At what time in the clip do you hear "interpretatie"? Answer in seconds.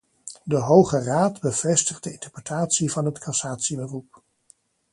2.11-2.91